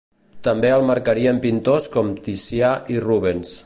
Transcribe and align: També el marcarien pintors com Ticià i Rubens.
També 0.47 0.71
el 0.77 0.85
marcarien 0.87 1.43
pintors 1.45 1.87
com 1.99 2.13
Ticià 2.29 2.77
i 2.97 3.03
Rubens. 3.09 3.59